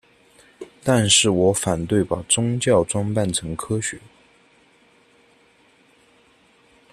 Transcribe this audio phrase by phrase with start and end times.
[0.83, 3.99] 但是我反对把宗教装扮成科学。